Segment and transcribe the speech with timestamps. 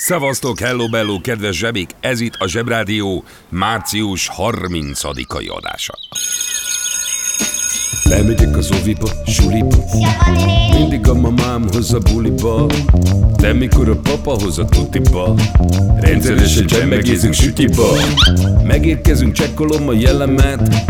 [0.00, 1.90] Szevasztok, hello bello, kedves zsebik!
[2.00, 5.94] Ez itt a Zsebrádió március 30-ai adása.
[8.04, 9.76] Lemegyek az oviba, suliba.
[10.72, 12.66] Mindig a mamám hoz a buliba.
[13.36, 15.34] De mikor a papa hoz a tutiba
[16.00, 17.88] Rendszeresen csemmegézünk sütiba.
[18.64, 20.84] Megérkezünk, csekkolom a jellemet.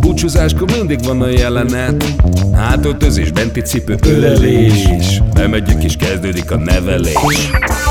[0.00, 2.04] Búcsúzáskor mindig van a jelenet.
[2.54, 5.20] Hátöltözés, benti cipő, ölelés.
[5.34, 7.50] Bemegyünk és kezdődik a nevelés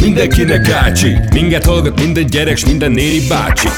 [0.00, 3.68] mindenkinek ácsi Minket hallgat minden gyerek, s minden néri bácsi!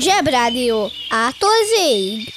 [0.00, 0.90] Zsebrádió.
[1.10, 2.32] Ától zéig.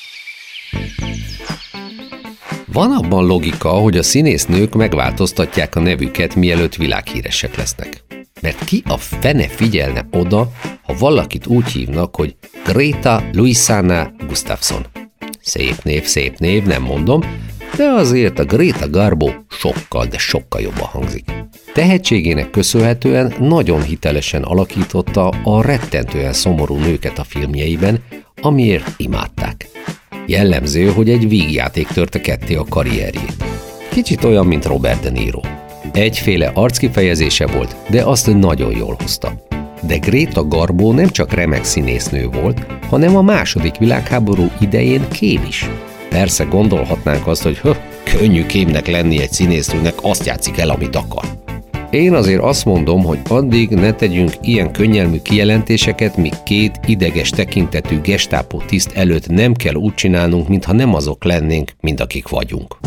[2.66, 8.04] Van abban logika, hogy a színésznők megváltoztatják a nevüket, mielőtt világhíresek lesznek.
[8.44, 14.86] Mert ki a fene figyelne oda, ha valakit úgy hívnak, hogy Greta Luisana Gustafsson.
[15.42, 17.22] Szép név, szép név, nem mondom,
[17.78, 21.32] de azért a Greta Garbo sokkal, de sokkal jobban hangzik.
[21.74, 28.04] Tehetségének köszönhetően nagyon hitelesen alakította a rettentően szomorú nőket a filmjeiben,
[28.42, 29.68] amiért imádták.
[30.26, 33.44] Jellemző, hogy egy vígjáték törte ketté a karrierjét.
[33.90, 35.42] Kicsit olyan, mint Robert De Niro.
[35.94, 39.32] Egyféle arckifejezése volt, de azt nagyon jól hozta.
[39.82, 45.70] De Greta Garbo nem csak remek színésznő volt, hanem a második világháború idején kém is.
[46.10, 51.43] Persze gondolhatnánk azt, hogy höh, könnyű kémnek lenni egy színésznőnek, azt játszik el, amit akar.
[51.94, 58.02] Én azért azt mondom, hogy addig ne tegyünk ilyen könnyelmű kijelentéseket, míg két ideges tekintetű
[58.02, 62.78] gestápó tiszt előtt nem kell úgy csinálnunk, mintha nem azok lennénk, mint akik vagyunk.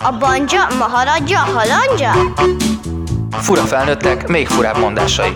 [0.00, 2.12] A banja, maharadja, halandja?
[3.30, 5.30] Fura felnőttek, még furább mondásai.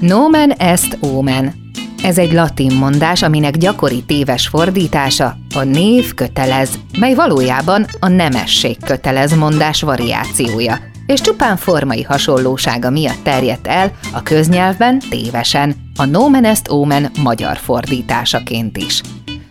[0.00, 1.54] Nomen est omen.
[2.04, 8.76] Ez egy latin mondás, aminek gyakori téves fordítása a név kötelez, mely valójában a nemesség
[8.84, 16.44] kötelez mondás variációja, és csupán formai hasonlósága miatt terjedt el a köznyelvben tévesen, a nomen
[16.44, 19.00] est omen magyar fordításaként is.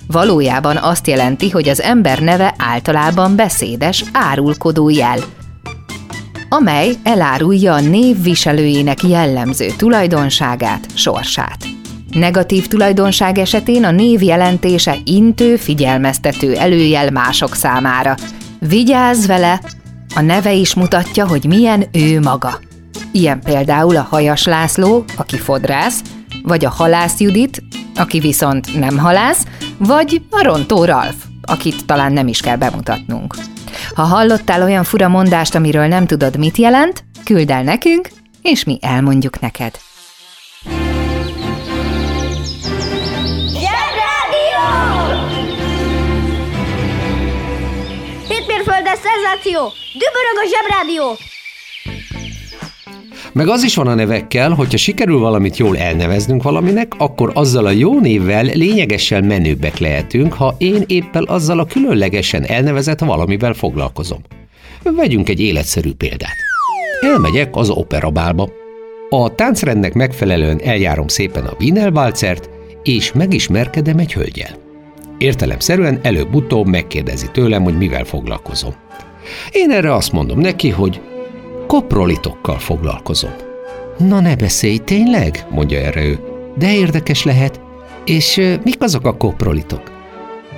[0.07, 5.19] Valójában azt jelenti, hogy az ember neve általában beszédes, árulkodó jel,
[6.49, 11.72] amely elárulja a név viselőjének jellemző tulajdonságát, sorsát.
[12.13, 18.15] Negatív tulajdonság esetén a név jelentése intő, figyelmeztető előjel mások számára.
[18.59, 19.61] Vigyázz vele!
[20.15, 22.59] A neve is mutatja, hogy milyen ő maga.
[23.11, 26.01] Ilyen például a Hajas László, aki fodrász,
[26.43, 27.63] vagy a Halász Judit,
[27.95, 29.45] aki viszont nem halász,
[29.77, 33.35] vagy a Rontó Ralf, akit talán nem is kell bemutatnunk.
[33.95, 38.09] Ha hallottál olyan fura mondást, amiről nem tudod, mit jelent, küld el nekünk,
[38.41, 39.71] és mi elmondjuk neked.
[49.13, 49.59] Szenzáció!
[49.93, 51.17] Dübörög a Zsebrádió!
[53.33, 57.71] Meg az is van a nevekkel, hogyha sikerül valamit jól elneveznünk valaminek, akkor azzal a
[57.71, 64.21] jó névvel lényegesen menőbbek lehetünk, ha én éppen azzal a különlegesen elnevezett valamivel foglalkozom.
[64.83, 66.35] Vegyünk egy életszerű példát.
[67.01, 68.49] Elmegyek az operabálba.
[69.09, 71.91] A táncrendnek megfelelően eljárom szépen a Wiener
[72.83, 74.62] és megismerkedem egy hölgyel.
[75.17, 78.73] Értelemszerűen előbb-utóbb megkérdezi tőlem, hogy mivel foglalkozom.
[79.51, 81.01] Én erre azt mondom neki, hogy
[81.67, 83.31] koprolitokkal foglalkozom.
[83.97, 85.45] Na ne beszélj, tényleg?
[85.49, 86.19] mondja erre ő.
[86.57, 87.61] De érdekes lehet.
[88.05, 89.91] És ö, mik azok a koprolitok?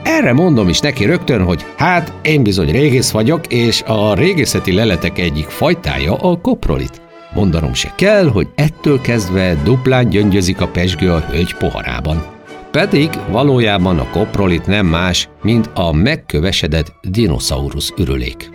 [0.03, 5.19] Erre mondom is neki rögtön, hogy hát én bizony régész vagyok, és a régészeti leletek
[5.19, 7.01] egyik fajtája a koprolit.
[7.33, 12.34] Mondanom se kell, hogy ettől kezdve duplán gyöngyözik a pesgő a hölgy poharában.
[12.75, 18.49] Pedig valójában a koprolit nem más, mint a megkövesedett dinoszaurusz ürülék.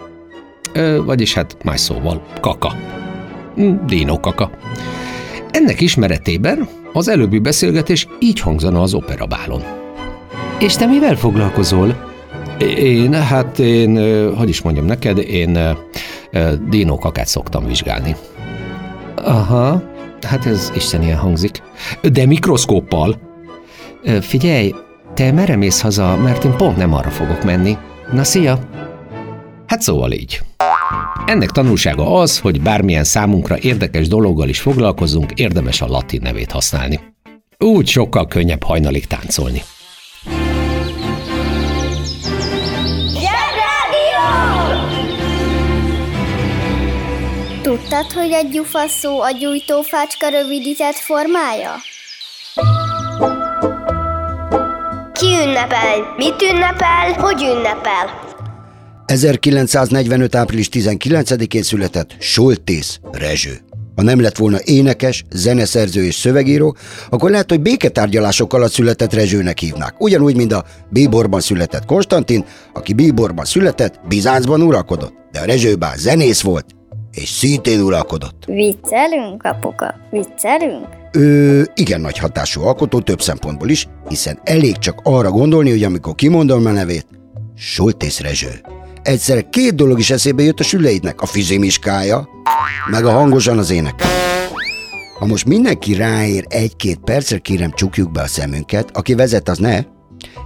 [0.73, 2.73] Ö, vagyis hát más szóval kaka.
[3.55, 4.51] Hm, Dino kaka.
[5.51, 9.63] Ennek ismeretében az előbbi beszélgetés így hangzana az operabálon.
[10.59, 12.11] És te mivel foglalkozol?
[12.77, 13.97] Én, hát én,
[14.35, 15.77] hogy is mondjam neked, én
[16.69, 18.17] dinókakát szoktam vizsgálni.
[19.17, 19.83] Aha,
[20.23, 21.63] hát ez istenien hangzik.
[22.13, 23.30] De mikroszkóppal?
[24.03, 24.75] Ö, Figyelj,
[25.15, 27.77] te merre mész haza, mert én pont nem arra fogok menni.
[28.13, 28.59] Na, szia!
[29.67, 30.41] Hát szóval így.
[31.27, 37.01] Ennek tanulsága az, hogy bármilyen számunkra érdekes dologgal is foglalkozunk, érdemes a latin nevét használni.
[37.59, 39.63] Úgy sokkal könnyebb hajnalig táncolni.
[47.63, 51.75] Tudtad, hogy a gyufa szó a gyújtófácska rövidített formája?
[55.21, 56.15] Ki ünnepel?
[56.17, 57.13] Mit ünnepel?
[57.19, 58.21] Hogy ünnepel?
[59.07, 60.35] 1945.
[60.35, 63.61] április 19-én született Soltész Rezső.
[63.97, 66.77] Ha nem lett volna énekes, zeneszerző és szövegíró,
[67.11, 69.95] akkor lehet, hogy béketárgyalások alatt született Rezsőnek hívnák.
[69.99, 75.15] Ugyanúgy, mint a Bíborban született Konstantin, aki Bíborban született, Bizáncban uralkodott.
[75.33, 76.67] De a Rezső bár zenész volt,
[77.13, 78.45] és szintén uralkodott.
[78.47, 79.95] Viccelünk, apuka?
[80.11, 81.00] Viccelünk?
[81.13, 86.15] Ő igen nagy hatású alkotó több szempontból is, hiszen elég csak arra gondolni, hogy amikor
[86.15, 87.07] kimondom a nevét,
[87.57, 88.61] Soltész Rezső.
[89.03, 92.29] Egyszerre két dolog is eszébe jött a süleidnek, a fizimiskája,
[92.91, 94.03] meg a hangosan az ének.
[95.19, 99.81] Ha most mindenki ráér egy-két percre, kérem csukjuk be a szemünket, aki vezet, az ne,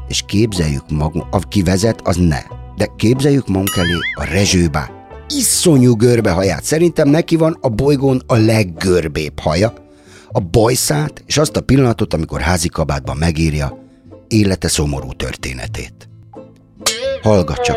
[0.08, 2.38] és képzeljük magunk, aki vezet, az ne.
[2.76, 4.90] De képzeljük magunk elé a rezsőbá.
[5.28, 6.64] Iszonyú görbe haját.
[6.64, 9.83] Szerintem neki van a bolygón a leggörbébb haja.
[10.36, 13.78] A bajszát, és azt a pillanatot, amikor házi kabátban megírja
[14.28, 16.08] élete szomorú történetét.
[17.22, 17.76] Hallgat csak,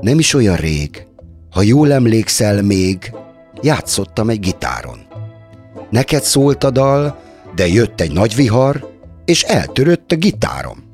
[0.00, 1.06] nem is olyan rég,
[1.50, 3.12] ha jól emlékszel még,
[3.60, 4.98] játszottam egy gitáron.
[5.90, 7.18] Neked szólt a dal,
[7.54, 8.90] de jött egy nagy vihar,
[9.24, 10.84] és eltörött a gitárom.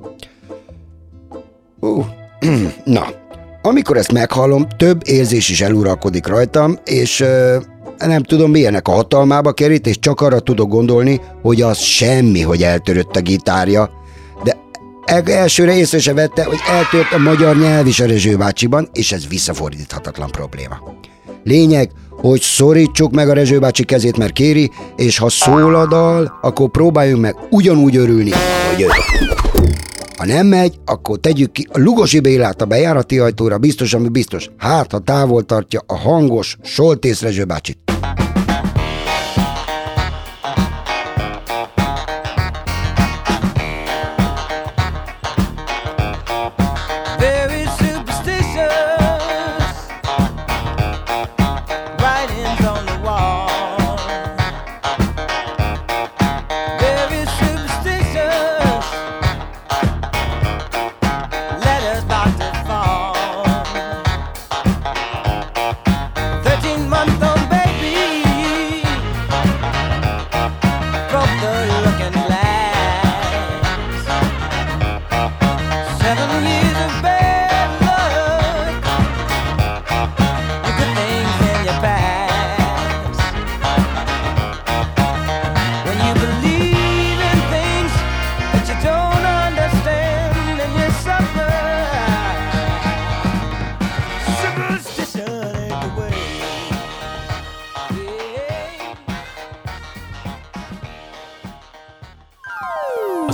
[1.80, 2.06] Uh,
[2.84, 3.06] na,
[3.62, 7.58] amikor ezt meghallom, több érzés is eluralkodik rajtam, és ö,
[8.06, 12.62] nem tudom, milyenek a hatalmába kerít, és csak arra tudok gondolni, hogy az semmi, hogy
[12.62, 13.90] eltörött a gitárja,
[14.44, 14.56] de
[15.32, 19.28] elsőre észre se vette, hogy eltört a magyar nyelv is a Rezső bácsiban, és ez
[19.28, 20.76] visszafordíthatatlan probléma.
[21.44, 26.38] Lényeg, hogy szorítsuk meg a Rezső bácsi kezét, mert kéri, és ha szól a dal,
[26.42, 28.30] akkor próbáljunk meg ugyanúgy örülni,
[28.70, 28.86] hogy ő.
[30.16, 34.50] Ha nem megy, akkor tegyük ki a Lugosi Bélát a bejárati ajtóra, biztos, ami biztos.
[34.56, 37.89] Hát, ha távol tartja a hangos Soltész Rezső bácsit.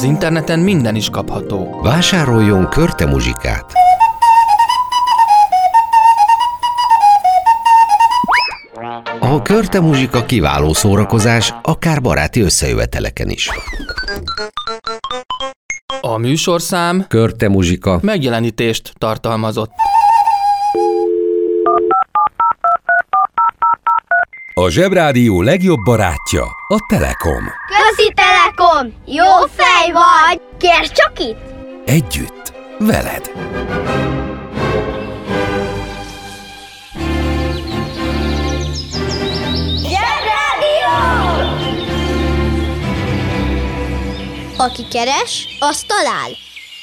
[0.06, 1.80] Interneten minden is kapható.
[1.82, 3.72] Vásároljon körte muzsikát!
[9.20, 13.50] A körte muzsika kiváló szórakozás, akár baráti összejöveteleken is.
[16.00, 17.98] A műsorszám Körte muzsika.
[18.02, 19.70] megjelenítést tartalmazott.
[24.54, 27.44] A Zsebrádió legjobb barátja a Telekom.
[27.66, 28.12] Közi
[28.66, 28.92] Telekom!
[29.04, 30.40] Jó fej vagy!
[30.58, 31.38] Kérd csak itt!
[31.84, 33.30] Együtt, veled.
[44.58, 46.30] Aki keres, az talál.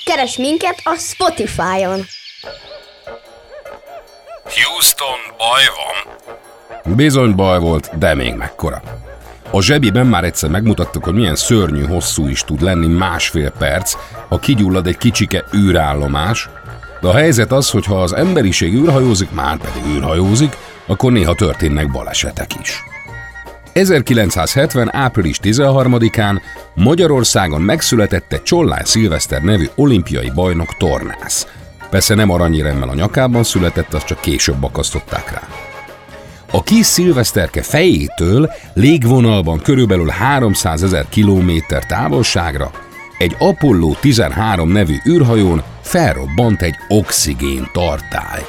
[0.06, 2.06] Keres minket a Spotify-on.
[4.44, 6.16] Houston, baj van?
[6.96, 9.02] Bizony baj volt, de még mekkora.
[9.55, 13.95] A zsebiben már egyszer megmutattuk, hogy milyen szörnyű hosszú is tud lenni másfél perc,
[14.29, 16.50] ha kigyullad egy kicsike űrállomás,
[17.01, 20.57] de a helyzet az, hogy ha az emberiség űrhajózik, már pedig űrhajózik,
[20.88, 22.83] akkor néha történnek balesetek is.
[23.74, 24.95] 1970.
[24.95, 26.41] április 13-án
[26.75, 31.48] Magyarországon megszületett egy Csollány Szilveszter nevű olimpiai bajnok tornász.
[31.89, 35.62] Persze nem aranyéremmel a nyakában született, azt csak később akasztották rá.
[36.55, 42.72] A kis szilveszterke fejétől légvonalban körülbelül 300 ezer kilométer távolságra
[43.17, 48.45] egy Apollo 13 nevű űrhajón felrobbant egy oxigén tartály.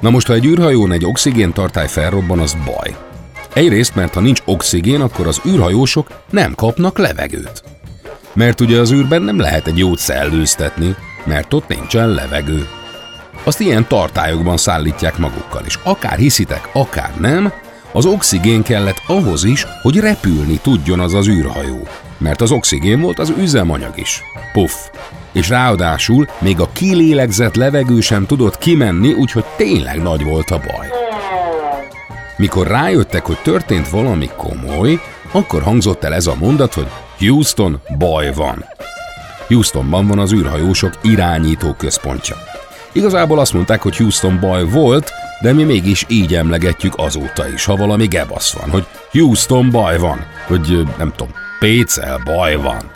[0.00, 2.96] Na most, ha egy űrhajón egy oxigén tartály felrobban, az baj.
[3.52, 7.62] Egyrészt, mert ha nincs oxigén, akkor az űrhajósok nem kapnak levegőt.
[8.32, 12.66] Mert ugye az űrben nem lehet egy jót szellőztetni, mert ott nincsen levegő.
[13.44, 17.52] Azt ilyen tartályokban szállítják magukkal, és akár hiszitek, akár nem,
[17.92, 21.86] az oxigén kellett ahhoz is, hogy repülni tudjon az az űrhajó.
[22.18, 24.22] Mert az oxigén volt az üzemanyag is.
[24.52, 24.72] Puff.
[25.32, 30.88] És ráadásul még a kilélegzett levegő sem tudott kimenni, úgyhogy tényleg nagy volt a baj.
[32.36, 35.00] Mikor rájöttek, hogy történt valami komoly,
[35.32, 36.86] akkor hangzott el ez a mondat, hogy
[37.18, 38.64] Houston, baj van.
[39.48, 42.36] Houstonban van az űrhajósok irányító központja.
[42.94, 47.76] Igazából azt mondták, hogy Houston baj volt, de mi mégis így emlegetjük azóta is, ha
[47.76, 52.90] valami gebasz van, hogy Houston baj van, hogy nem tudom, Pécel baj van.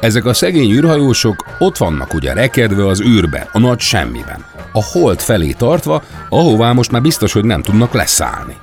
[0.00, 5.20] Ezek a szegény űrhajósok ott vannak ugye rekedve az űrben, a nagy semmiben, a hold
[5.20, 8.56] felé tartva, ahová most már biztos, hogy nem tudnak leszállni.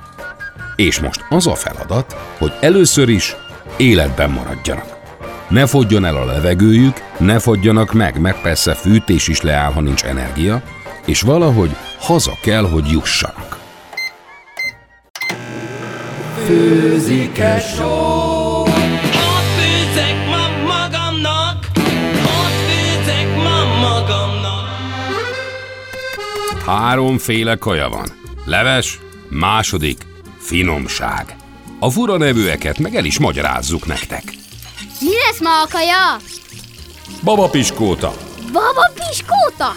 [0.76, 3.36] És most az a feladat, hogy először is
[3.76, 4.99] életben maradjanak.
[5.50, 10.04] Ne fogjon el a levegőjük, ne fogjanak meg, mert persze fűtés is leáll, ha nincs
[10.04, 10.62] energia,
[11.06, 13.58] és valahogy haza kell, hogy jussanak.
[16.46, 21.66] Főzike só Ott főzek ma magamnak
[22.14, 24.68] Ott főzek ma magamnak
[26.66, 28.08] Háromféle kaja van.
[28.44, 29.98] Leves, második,
[30.38, 31.36] finomság.
[31.78, 34.38] A fura nevűeket meg el is magyarázzuk nektek.
[35.30, 36.16] Lesz ma a kaja?
[37.24, 38.12] Baba piskóta,
[38.52, 39.72] Baba piskóta!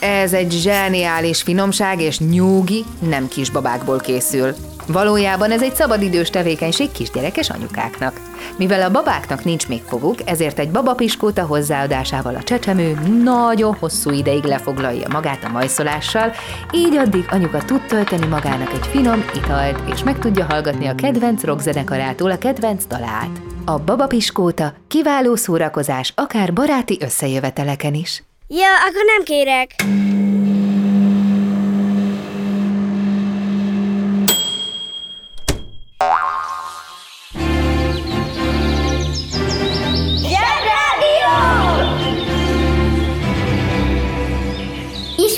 [0.00, 4.54] Ez egy zseniális finomság és nyúgi nem kisbabákból készül.
[4.86, 8.20] Valójában ez egy szabadidős tevékenység kisgyerekes anyukáknak.
[8.58, 14.42] Mivel a babáknak nincs még foguk, ezért egy babapiskóta hozzáadásával a csecsemő nagyon hosszú ideig
[14.42, 16.32] lefoglalja magát a majszolással,
[16.72, 21.44] így addig anyuka tud tölteni magának egy finom italt, és meg tudja hallgatni a kedvenc
[21.44, 23.40] rockzenekarától a kedvenc dalát.
[23.64, 28.22] A babapiskóta kiváló szórakozás akár baráti összejöveteleken is.
[28.48, 29.74] Ja, akkor nem kérek.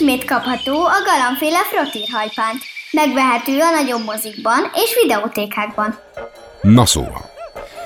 [0.00, 2.62] Ismét kapható a galambféle frottírhajpánt.
[2.90, 5.98] Megvehető a nagyobb mozikban és videótékákban.
[6.60, 7.30] Na szóval.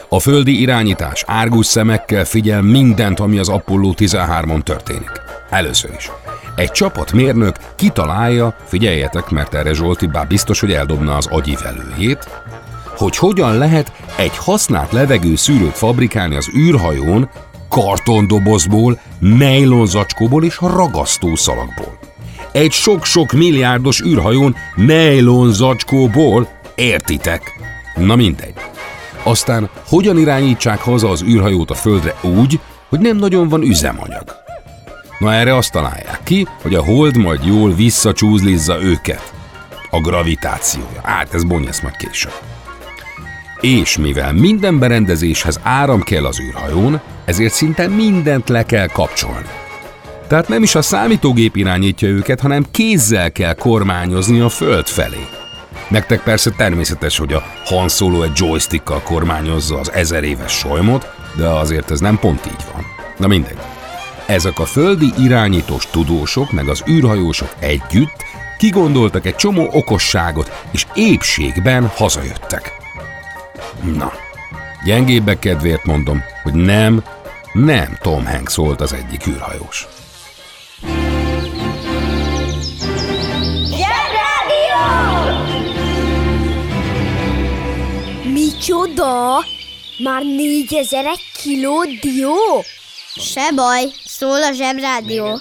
[0.09, 5.11] A földi irányítás árgus szemekkel figyel mindent, ami az Apollo 13-on történik.
[5.50, 6.11] Először is.
[6.56, 12.28] Egy csapat mérnök kitalálja, figyeljetek, mert erre Zsolti bár biztos, hogy eldobna az agyivelőjét,
[12.97, 17.30] hogy hogyan lehet egy használt levegőszűrőt fabrikálni az űrhajón
[17.68, 21.99] kartondobozból, nejlonzacskóból és ragasztószalagból.
[22.52, 27.42] Egy sok-sok milliárdos űrhajón nejlonzacskóból, értitek?
[27.97, 28.54] Na mindegy.
[29.23, 34.25] Aztán hogyan irányítsák haza az űrhajót a földre úgy, hogy nem nagyon van üzemanyag?
[35.18, 39.33] Na erre azt találják ki, hogy a hold majd jól visszacsúzlizza őket.
[39.90, 41.00] A gravitációja.
[41.02, 42.53] Hát ez bonyolsz majd később.
[43.64, 49.49] És mivel minden berendezéshez áram kell az űrhajón, ezért szinte mindent le kell kapcsolni.
[50.28, 55.26] Tehát nem is a számítógép irányítja őket, hanem kézzel kell kormányozni a föld felé.
[55.88, 61.47] Nektek persze természetes, hogy a Han Solo egy joystickkal kormányozza az ezer éves solymot, de
[61.47, 62.85] azért ez nem pont így van.
[63.18, 63.59] Na mindegy.
[64.26, 68.25] Ezek a földi irányítós tudósok meg az űrhajósok együtt
[68.59, 72.84] kigondoltak egy csomó okosságot, és épségben hazajöttek.
[73.83, 74.12] Na,
[74.85, 77.04] gyengébbek kedvéért mondom, hogy nem
[77.52, 79.87] Nem Tom Hanks szólt az egyik űrhajós.
[88.33, 89.44] Micsoda?
[89.99, 92.64] Már négyezer egy kiló dió?
[93.14, 95.40] Se baj, szól a zsebrádió.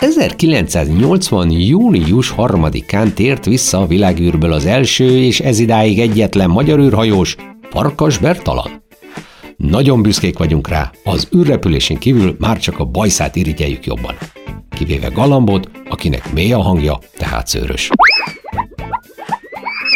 [0.00, 1.50] 1980.
[1.50, 7.36] június 3-án tért vissza a világűrből az első és ezidáig egyetlen magyar űrhajós,
[7.70, 8.82] Farkas Bertalan.
[9.56, 14.14] Nagyon büszkék vagyunk rá, az űrrepülésén kívül már csak a bajszát irigyeljük jobban.
[14.70, 17.90] Kivéve Galambot, akinek mély a hangja, tehát szőrös.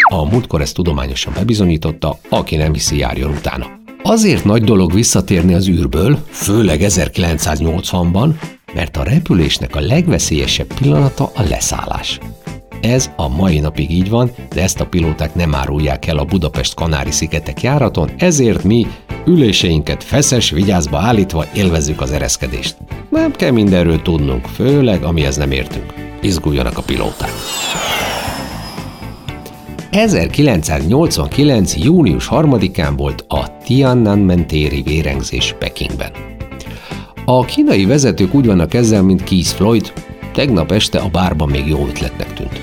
[0.09, 3.67] A múltkor ezt tudományosan bebizonyította, aki nem hiszi, járjon utána.
[4.03, 8.31] Azért nagy dolog visszatérni az űrből, főleg 1980-ban,
[8.75, 12.19] mert a repülésnek a legveszélyesebb pillanata a leszállás.
[12.81, 17.63] Ez a mai napig így van, de ezt a pilóták nem árulják el a Budapest-Kanári-szigetek
[17.63, 18.87] járaton, ezért mi
[19.27, 22.77] üléseinket feszes vigyázba állítva élvezzük az ereszkedést.
[23.11, 25.95] Nem kell mindenről tudnunk, főleg amihez nem értünk.
[26.21, 27.31] Izguljanak a pilóták.
[29.91, 31.77] 1989.
[31.77, 36.34] június 3-án volt a Tiananmen téri vérengzés Pekingben.
[37.27, 39.93] A kínai vezetők úgy vannak ezzel, mint Keith Floyd,
[40.33, 42.61] tegnap este a bárban még jó ötletnek tűnt.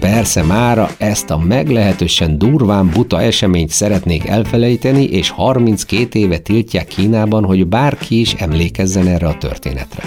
[0.00, 7.44] Persze mára ezt a meglehetősen durván buta eseményt szeretnék elfelejteni, és 32 éve tiltják Kínában,
[7.44, 10.02] hogy bárki is emlékezzen erre a történetre.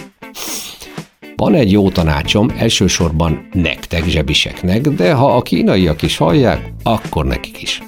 [1.35, 7.61] Van egy jó tanácsom, elsősorban nektek zsebiseknek, de ha a kínaiak is hallják, akkor nekik
[7.61, 7.81] is.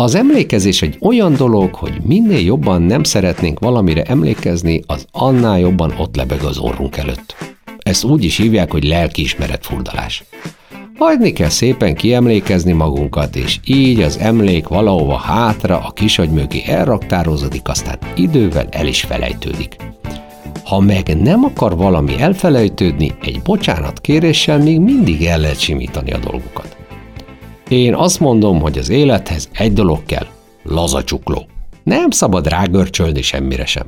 [0.00, 5.94] Az emlékezés egy olyan dolog, hogy minél jobban nem szeretnénk valamire emlékezni, az annál jobban
[5.98, 7.34] ott lebeg az orrunk előtt.
[7.78, 10.24] Ezt úgy is hívják, hogy lelkiismeret furdalás.
[10.98, 17.68] Hagyni kell szépen kiemlékezni magunkat, és így az emlék valahova hátra a kisagy mögé elraktározódik,
[17.68, 19.76] aztán idővel el is felejtődik.
[20.64, 26.18] Ha meg nem akar valami elfelejtődni, egy bocsánat kéréssel még mindig el lehet simítani a
[26.18, 26.79] dolgokat.
[27.70, 30.26] Én azt mondom, hogy az élethez egy dolog kell,
[30.62, 31.46] laza csukló.
[31.82, 33.86] Nem szabad rágörcsölni semmire sem.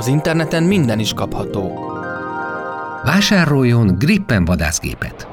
[0.00, 1.78] Az interneten minden is kapható.
[3.04, 5.28] Vásároljon Gripen vadászgépet.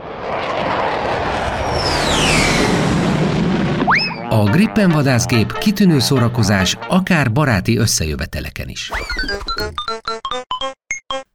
[4.29, 8.91] A Gripen vadászgép kitűnő szórakozás akár baráti összejöveteleken is.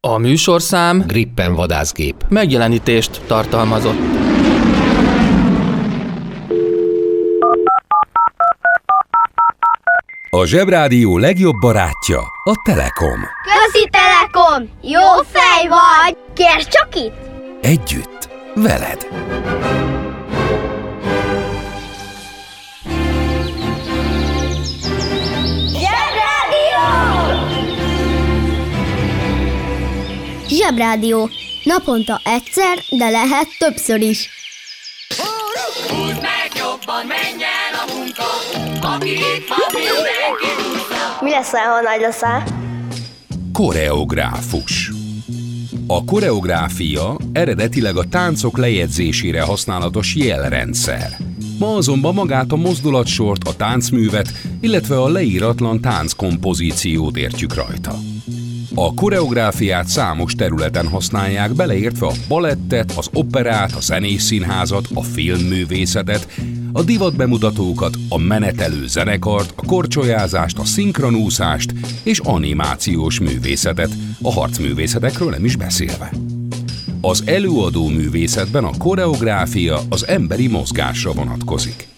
[0.01, 2.25] A műsorszám Gripen vadászgép.
[2.29, 4.32] megjelenítést tartalmazott.
[10.43, 13.21] A Zsebrádió legjobb barátja a Telekom.
[13.43, 14.69] Közi Telekom!
[14.83, 16.17] Jó fej vagy!
[16.35, 17.15] Kérd csak itt!
[17.61, 19.07] Együtt, veled.
[30.49, 31.29] Zsebrádió.
[31.65, 34.31] Naponta egyszer, de lehet többször is.
[41.21, 42.45] Mi lesz, ha nagy leszel?
[43.53, 44.91] Koreográfus.
[45.87, 51.17] A koreográfia eredetileg a táncok lejegyzésére használatos jelrendszer.
[51.59, 57.95] Ma azonban magát a mozdulatsort, a táncművet, illetve a leíratlan tánckompozíciót értjük rajta.
[58.75, 66.27] A koreográfiát számos területen használják, beleértve a balettet, az operát, a zenészínházat, a filmművészetet,
[66.73, 73.91] a divatbemutatókat, a menetelő zenekart, a korcsolyázást, a szinkronúszást és animációs művészetet,
[74.23, 76.13] a harcművészetekről nem is beszélve.
[77.01, 81.89] Az előadó művészetben a koreográfia az emberi mozgásra vonatkozik.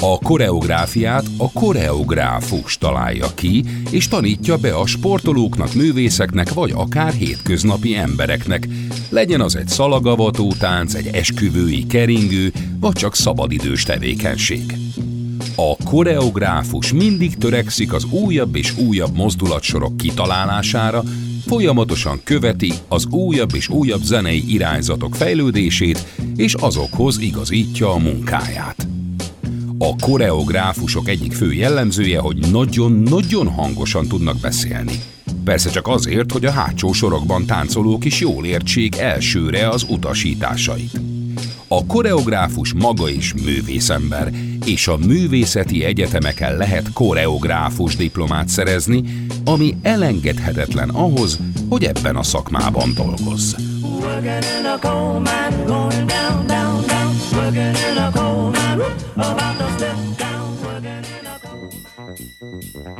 [0.00, 7.96] A koreográfiát a koreográfus találja ki, és tanítja be a sportolóknak, művészeknek, vagy akár hétköznapi
[7.96, 8.68] embereknek.
[9.08, 14.76] Legyen az egy szalagavató tánc, egy esküvői keringő, vagy csak szabadidős tevékenység.
[15.56, 21.02] A koreográfus mindig törekszik az újabb és újabb mozdulatsorok kitalálására,
[21.46, 28.86] folyamatosan követi az újabb és újabb zenei irányzatok fejlődését, és azokhoz igazítja a munkáját.
[29.78, 35.00] A koreográfusok egyik fő jellemzője, hogy nagyon-nagyon hangosan tudnak beszélni.
[35.44, 41.11] Persze csak azért, hogy a hátsó sorokban táncolók is jól értsék elsőre az utasításait.
[41.74, 44.32] A koreográfus maga is művészember,
[44.64, 52.92] és a művészeti egyetemeken lehet koreográfus diplomát szerezni, ami elengedhetetlen ahhoz, hogy ebben a szakmában
[52.94, 53.54] dolgozz.
[53.82, 54.62] Working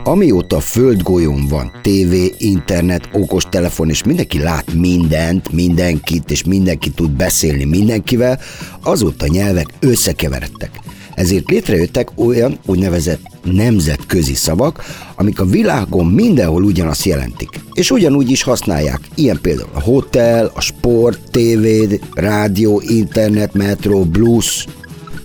[0.04, 7.10] Amióta a földgolyón van tévé, internet, okostelefon, és mindenki lát mindent, mindenkit, és mindenki tud
[7.10, 8.40] beszélni mindenkivel,
[8.82, 10.80] azóta nyelvek összekeveredtek.
[11.14, 14.84] Ezért létrejöttek olyan úgynevezett nemzetközi szavak,
[15.16, 17.60] amik a világon mindenhol ugyanazt jelentik.
[17.72, 19.00] És ugyanúgy is használják.
[19.14, 24.66] Ilyen például a hotel, a sport, tévé, rádió, internet, metro, blues,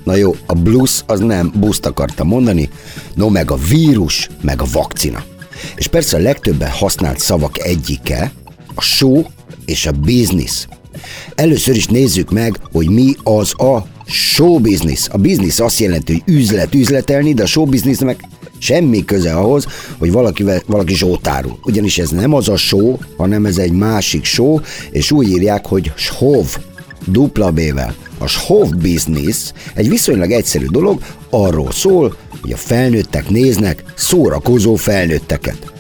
[0.08, 2.70] Na jó, a blues az nem buszt akartam mondani,
[3.16, 5.24] no meg a vírus, meg a vakcina.
[5.76, 8.32] És persze a legtöbben használt szavak egyike,
[8.76, 9.24] a show
[9.66, 10.68] és a business.
[11.36, 15.08] Először is nézzük meg, hogy mi az a show business.
[15.12, 18.18] A business azt jelenti, hogy üzlet, üzletelni, de a show business meg
[18.58, 19.66] semmi köze ahhoz,
[19.98, 21.60] hogy valaki, valaki sótárul.
[21.64, 24.60] Ugyanis ez nem az a show, hanem ez egy másik show,
[24.92, 26.58] és úgy írják, hogy shov,
[27.06, 27.96] dupla B-vel.
[28.18, 35.74] A shov business egy viszonylag egyszerű dolog, arról szól, hogy a felnőttek néznek szórakozó felnőtteket.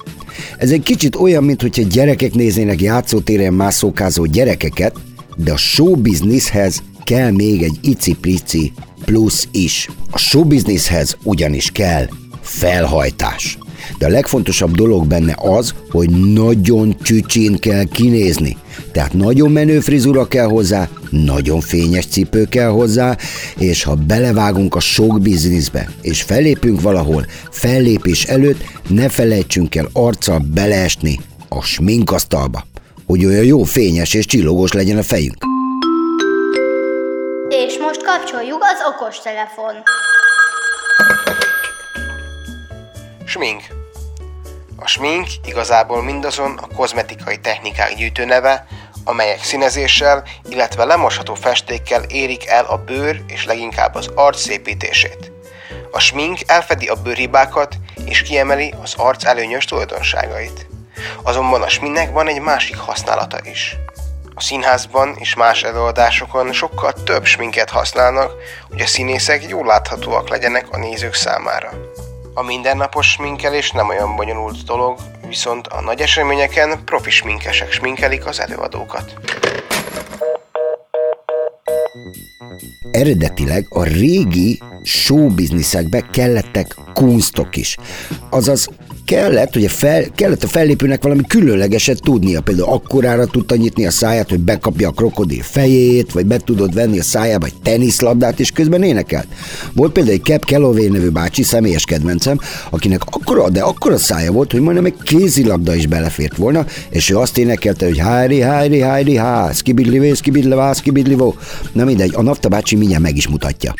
[0.57, 4.95] Ez egy kicsit olyan, mint hogyha gyerekek néznének játszótéren mászókázó gyerekeket,
[5.37, 8.73] de a show businesshez kell még egy icipici
[9.05, 9.89] plusz is.
[10.11, 12.07] A show businesshez ugyanis kell
[12.41, 13.57] felhajtás.
[13.97, 18.57] De a legfontosabb dolog benne az, hogy nagyon csücsin kell kinézni.
[18.91, 23.17] Tehát nagyon menő frizura kell hozzá, nagyon fényes cipő kell hozzá,
[23.57, 30.45] és ha belevágunk a sok bizniszbe, és fellépünk valahol, fellépés előtt ne felejtsünk el arccal
[30.53, 31.19] beleesni
[31.49, 32.65] a sminkasztalba,
[33.05, 35.37] hogy olyan jó fényes és csillogós legyen a fejünk.
[37.49, 39.73] És most kapcsoljuk az okostelefon.
[43.25, 43.76] Smink.
[44.79, 48.67] A smink igazából mindazon a kozmetikai technikák gyűjtőneve,
[49.03, 55.31] amelyek színezéssel, illetve lemosható festékkel érik el a bőr és leginkább az arc szépítését.
[55.91, 60.67] A smink elfedi a bőrhibákat és kiemeli az arc előnyös tulajdonságait.
[61.23, 63.75] Azonban a sminknek van egy másik használata is.
[64.35, 68.31] A színházban és más előadásokon sokkal több sminket használnak,
[68.69, 71.69] hogy a színészek jól láthatóak legyenek a nézők számára.
[72.37, 78.39] A mindennapos sminkelés nem olyan bonyolult dolog, viszont a nagy eseményeken profi sminkesek sminkelik az
[78.39, 79.13] előadókat.
[82.91, 87.77] Eredetileg a régi showbizniszekbe kellettek kunstok is.
[88.29, 88.67] Azaz
[89.07, 92.41] kellett, ugye fel, kellett a fellépőnek valami különlegeset tudnia.
[92.41, 96.99] Például akkorára tudta nyitni a száját, hogy bekapja a krokodil fejét, vagy be tudod venni
[96.99, 99.27] a szájába egy teniszlabdát, és közben énekelt.
[99.73, 102.39] Volt például egy Cap Calloway nevű bácsi, személyes kedvencem,
[102.69, 107.17] akinek akkora, de akkora szája volt, hogy majdnem egy kézilabda is belefért volna, és ő
[107.17, 111.35] azt énekelte, hogy hári, hári, hári, há, skibidlivé, skibidlevá, skibidlivó.
[111.71, 113.73] Na mindegy, a Nafta bácsi mindjárt meg is mutatja.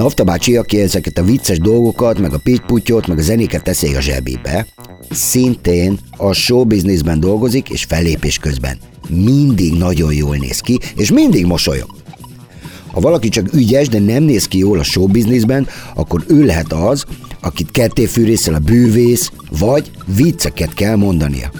[0.00, 4.00] Nafta bácsi, aki ezeket a vicces dolgokat, meg a pittyputyot, meg a zenéket teszi a
[4.00, 4.66] zsebébe,
[5.10, 11.94] szintén a showbizniszben dolgozik, és fellépés közben mindig nagyon jól néz ki, és mindig mosolyog.
[12.92, 17.04] Ha valaki csak ügyes, de nem néz ki jól a showbizniszben, akkor ő lehet az,
[17.40, 21.50] akit kettéfűrészel a bűvész, vagy vicceket kell mondania.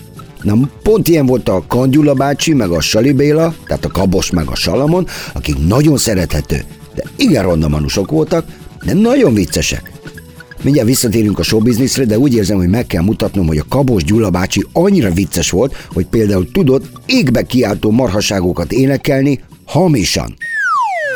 [0.42, 4.48] Na, pont ilyen volt a Kandyula bácsi, meg a Sali Béla, tehát a Kabos, meg
[4.48, 6.64] a Salamon, akik nagyon szerethető,
[7.20, 8.44] igen ronda manusok voltak,
[8.84, 9.92] de nagyon viccesek.
[10.62, 14.30] Mindjárt visszatérünk a showbizniszre, de úgy érzem, hogy meg kell mutatnom, hogy a Kabos Gyula
[14.30, 20.36] bácsi annyira vicces volt, hogy például tudott égbe kiáltó marhaságokat énekelni hamisan.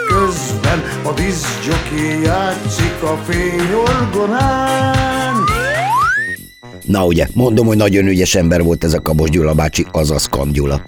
[0.09, 5.37] Közben a diszjoki játszik a fényorgonán.
[6.87, 10.53] Na ugye, mondom, hogy nagyon ügyes ember volt ez a Kabos Gyula bácsi, azaz Kam
[10.53, 10.85] Gyula.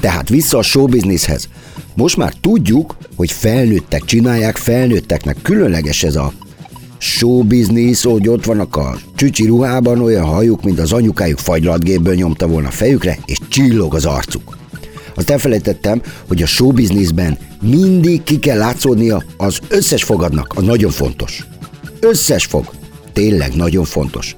[0.00, 1.48] Tehát vissza a showbizniszhez.
[1.94, 6.32] Most már tudjuk, hogy felnőttek csinálják, felnőtteknek különleges ez a
[6.98, 12.68] showbiznisz, hogy ott vannak a csücsi ruhában olyan hajuk, mint az anyukájuk fagylatgépből nyomta volna
[12.68, 14.56] a fejükre, és csillog az arcuk.
[15.14, 21.46] Azt elfelejtettem, hogy a showbizniszben mindig ki kell látszódnia az összes fogadnak, az nagyon fontos.
[22.00, 22.70] Összes fog.
[23.12, 24.34] Tényleg nagyon fontos.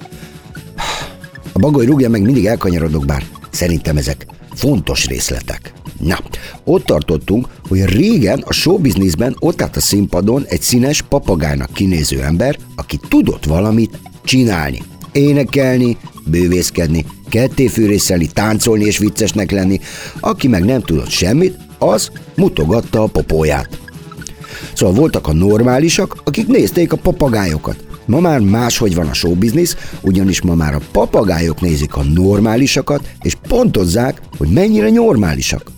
[1.53, 3.25] A bagoly rúgja meg mindig elkanyarodok, bár
[3.57, 5.73] szerintem ezek fontos részletek.
[6.01, 6.19] Na,
[6.65, 12.59] ott tartottunk, hogy régen a showbizniszben ott állt a színpadon egy színes papagájnak kinéző ember,
[12.75, 14.83] aki tudott valamit csinálni.
[15.13, 19.81] Énekelni, bővészkedni, kettéfűrészelni, táncolni és viccesnek lenni.
[20.21, 23.79] Aki meg nem tudott semmit, az mutogatta a popóját.
[24.75, 27.86] Szóval voltak a normálisak, akik nézték a papagájokat.
[28.07, 33.37] Ma már máshogy van a showbiznisz, ugyanis ma már a papagájok nézik a normálisakat, és
[33.49, 35.71] pontozzák, hogy mennyire normálisak.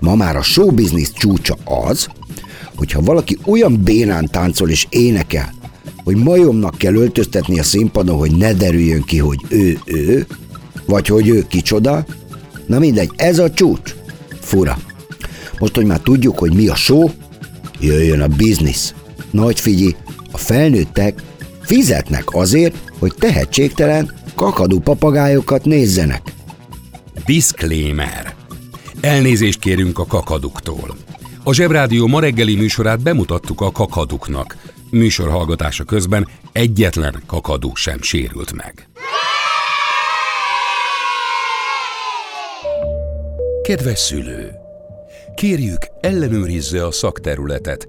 [0.00, 2.08] Ma már a showbiznisz csúcsa az,
[2.76, 5.54] hogyha valaki olyan bénán táncol és énekel,
[6.04, 10.26] hogy majomnak kell öltöztetni a színpadon, hogy ne derüljön ki, hogy ő ő,
[10.86, 12.04] vagy hogy ő kicsoda,
[12.66, 13.94] na mindegy, ez a csúcs.
[14.40, 14.78] Fura.
[15.58, 17.10] Most, hogy már tudjuk, hogy mi a show,
[17.80, 18.94] jöjjön a biznisz.
[19.30, 19.96] Nagy figyi,
[20.30, 21.22] a felnőttek
[21.62, 26.22] fizetnek azért, hogy tehetségtelen, kakadú papagájokat nézzenek.
[27.24, 28.34] Disclaimer.
[29.00, 30.96] Elnézést kérünk a kakaduktól.
[31.44, 34.56] A Zsebrádió ma reggeli műsorát bemutattuk a kakaduknak.
[34.90, 38.88] Műsor hallgatása közben egyetlen kakadú sem sérült meg.
[43.62, 44.50] Kedves szülő!
[45.34, 47.88] Kérjük, ellenőrizze a szakterületet,